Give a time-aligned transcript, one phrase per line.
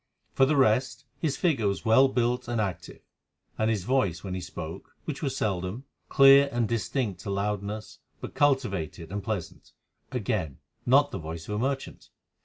[0.33, 3.03] For the rest, his figure was well built and active,
[3.55, 8.33] and his voice when he spoke, which was seldom, clear and distinct to loudness, but
[8.33, 12.09] cultivated and pleasant—again, not the voice of a merchant.